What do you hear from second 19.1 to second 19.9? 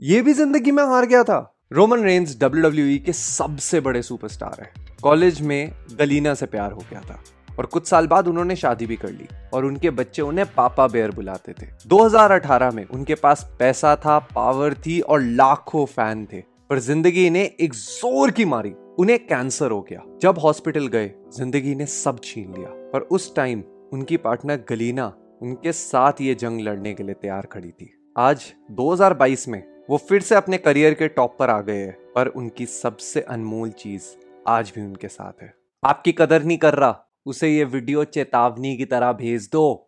cancer हो